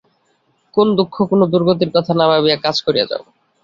[0.77, 3.23] কোন দুঃখ, কোন দুর্গতির কথা না ভাবিয়া কাজ করিয়া যাও।